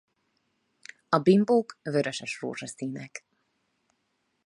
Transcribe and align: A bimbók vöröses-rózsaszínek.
A 1.09 1.17
bimbók 1.19 1.77
vöröses-rózsaszínek. 1.83 3.25